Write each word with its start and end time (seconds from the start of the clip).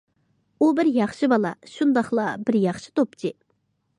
ئۇ 0.59 0.69
بىر 0.79 0.87
ياخشى 0.95 1.29
بالا، 1.33 1.51
شۇنداقلا 1.75 2.27
بىر 2.47 2.59
ياخشى 2.65 2.95
توپچى. 3.01 3.35